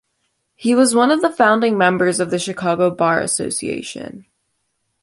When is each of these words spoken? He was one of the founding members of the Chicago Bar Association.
He 0.55 0.73
was 0.73 0.95
one 0.95 1.11
of 1.11 1.21
the 1.21 1.29
founding 1.31 1.77
members 1.77 2.19
of 2.19 2.31
the 2.31 2.39
Chicago 2.39 2.89
Bar 2.89 3.19
Association. 3.19 4.25